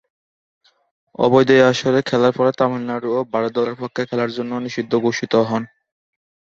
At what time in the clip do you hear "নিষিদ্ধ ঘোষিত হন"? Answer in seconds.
4.65-5.63